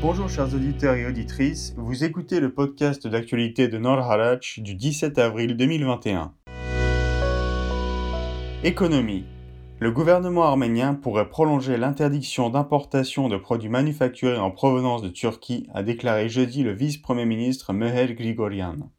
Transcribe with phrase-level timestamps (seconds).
[0.00, 4.02] Bonjour chers auditeurs et auditrices, vous écoutez le podcast d'actualité de Nord
[4.58, 6.32] du 17 avril 2021.
[8.64, 9.24] Économie.
[9.78, 15.82] Le gouvernement arménien pourrait prolonger l'interdiction d'importation de produits manufacturés en provenance de Turquie, a
[15.82, 18.90] déclaré jeudi le vice-premier ministre Meher Grigorian.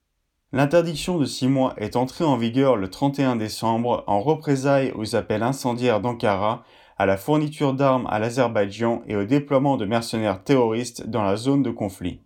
[0.54, 5.44] L'interdiction de six mois est entrée en vigueur le 31 décembre en représailles aux appels
[5.44, 6.66] incendiaires d'Ankara
[6.98, 11.64] à la fourniture d'armes à l'Azerbaïdjan et au déploiement de mercenaires terroristes dans la zone
[11.64, 12.20] de conflit.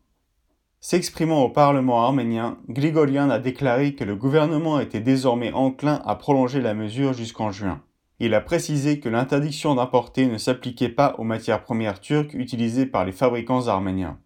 [0.81, 6.61] S'exprimant au Parlement arménien, Grigorian a déclaré que le gouvernement était désormais enclin à prolonger
[6.61, 7.83] la mesure jusqu'en juin.
[8.19, 13.05] Il a précisé que l'interdiction d'importer ne s'appliquait pas aux matières premières turques utilisées par
[13.05, 14.17] les fabricants arméniens.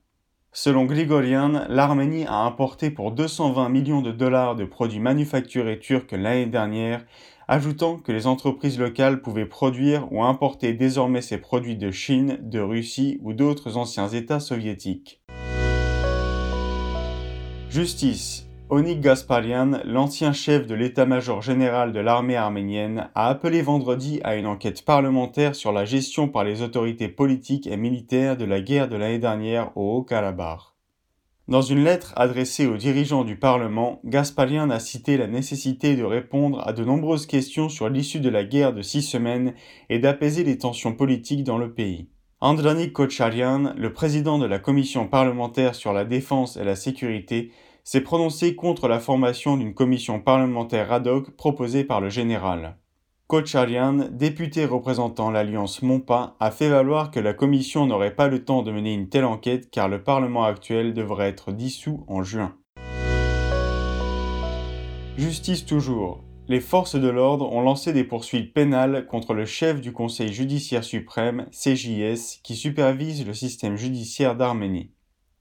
[0.51, 6.47] Selon Grigorian, l'Arménie a importé pour 220 millions de dollars de produits manufacturés turcs l'année
[6.47, 7.05] dernière
[7.47, 12.59] ajoutant que les entreprises locales pouvaient produire ou importer désormais ces produits de Chine, de
[12.59, 15.21] Russie ou d'autres anciens États soviétiques.
[17.69, 18.48] Justice.
[18.71, 24.45] Onik Gasparian, l'ancien chef de l'état-major général de l'armée arménienne, a appelé vendredi à une
[24.45, 28.95] enquête parlementaire sur la gestion par les autorités politiques et militaires de la guerre de
[28.95, 30.59] l'année dernière au Haut-Karabakh.
[31.47, 36.61] Dans une lettre adressée aux dirigeants du Parlement, Gasparian a cité la nécessité de répondre
[36.67, 39.55] à de nombreuses questions sur l'issue de la guerre de six semaines
[39.89, 42.07] et d'apaiser les tensions politiques dans le pays.
[42.39, 47.51] Andranik Kocharian, le président de la commission parlementaire sur la défense et la sécurité,
[47.89, 52.77] s'est prononcé contre la formation d'une commission parlementaire ad hoc proposée par le général.
[53.25, 58.61] Kocharian, député représentant l'alliance MONPA, a fait valoir que la commission n'aurait pas le temps
[58.61, 62.53] de mener une telle enquête car le Parlement actuel devrait être dissous en juin.
[65.17, 66.23] Justice toujours.
[66.47, 70.83] Les forces de l'ordre ont lancé des poursuites pénales contre le chef du Conseil judiciaire
[70.83, 74.91] suprême, CJS, qui supervise le système judiciaire d'Arménie.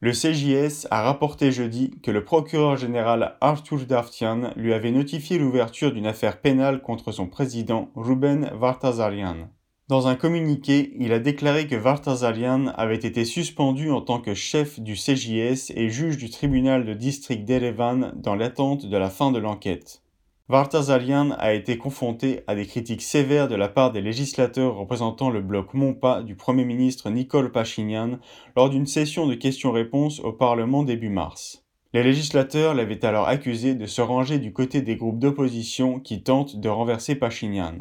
[0.00, 5.92] Le CJS a rapporté jeudi que le procureur général Artur Davtian lui avait notifié l'ouverture
[5.92, 9.48] d'une affaire pénale contre son président Ruben Vartazarian.
[9.88, 14.78] Dans un communiqué, il a déclaré que Vartazarian avait été suspendu en tant que chef
[14.78, 19.40] du CJS et juge du tribunal de district d'Erevan dans l'attente de la fin de
[19.40, 20.02] l'enquête.
[20.50, 25.42] Vartazalian a été confronté à des critiques sévères de la part des législateurs représentant le
[25.42, 28.18] bloc Monpa du Premier ministre Nicole Pachinian
[28.56, 31.66] lors d'une session de questions-réponses au Parlement début mars.
[31.92, 36.56] Les législateurs l'avaient alors accusé de se ranger du côté des groupes d'opposition qui tentent
[36.56, 37.74] de renverser Pachinian.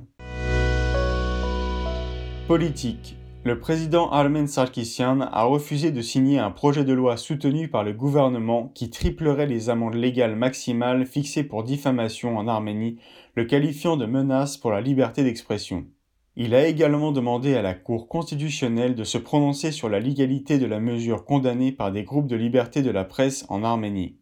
[2.50, 3.17] Politique.
[3.48, 7.94] Le président Armen Sarkisian a refusé de signer un projet de loi soutenu par le
[7.94, 13.00] gouvernement qui triplerait les amendes légales maximales fixées pour diffamation en Arménie,
[13.36, 15.86] le qualifiant de menace pour la liberté d'expression.
[16.36, 20.66] Il a également demandé à la Cour constitutionnelle de se prononcer sur la légalité de
[20.66, 24.18] la mesure condamnée par des groupes de liberté de la presse en Arménie.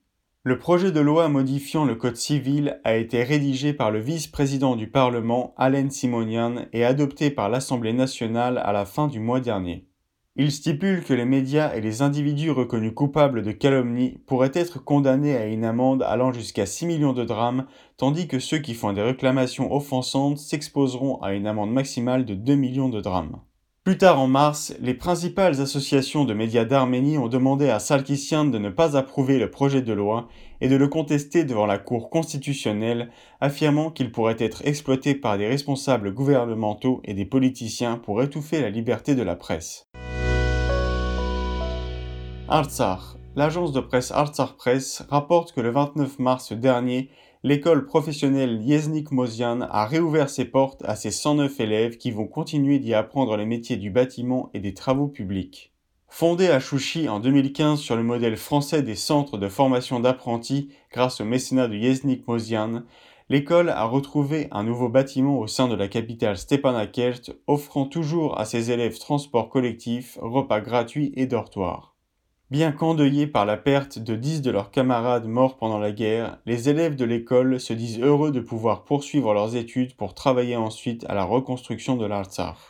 [0.48, 4.86] Le projet de loi modifiant le Code civil a été rédigé par le vice-président du
[4.86, 9.88] Parlement, Alain Simonian, et adopté par l'Assemblée nationale à la fin du mois dernier.
[10.36, 15.36] Il stipule que les médias et les individus reconnus coupables de calomnie pourraient être condamnés
[15.36, 17.66] à une amende allant jusqu'à 6 millions de drames,
[17.98, 22.54] tandis que ceux qui font des réclamations offensantes s'exposeront à une amende maximale de 2
[22.54, 23.40] millions de drames.
[23.86, 28.58] Plus tard en mars, les principales associations de médias d'Arménie ont demandé à Sarkissian de
[28.58, 30.28] ne pas approuver le projet de loi
[30.60, 35.46] et de le contester devant la Cour constitutionnelle, affirmant qu'il pourrait être exploité par des
[35.46, 39.86] responsables gouvernementaux et des politiciens pour étouffer la liberté de la presse.
[42.48, 43.20] Artsar.
[43.36, 47.12] L'agence de presse Artsar Press rapporte que le 29 mars dernier,
[47.46, 52.80] l'école professionnelle Yeznik Mozian a réouvert ses portes à ses 109 élèves qui vont continuer
[52.80, 55.72] d'y apprendre les métiers du bâtiment et des travaux publics.
[56.08, 61.22] Fondée à Chouchi en 2015 sur le modèle français des centres de formation d'apprentis grâce
[61.22, 62.82] au mécénat de Yeznik Mozian,
[63.30, 68.46] l'école a retrouvé un nouveau bâtiment au sein de la capitale Stepanakert, offrant toujours à
[68.46, 71.95] ses élèves transport collectif, repas gratuits et dortoirs.
[72.52, 76.70] Bien qu'endeuillés par la perte de dix de leurs camarades morts pendant la guerre, les
[76.70, 81.16] élèves de l'école se disent heureux de pouvoir poursuivre leurs études pour travailler ensuite à
[81.16, 82.70] la reconstruction de l'Artsar.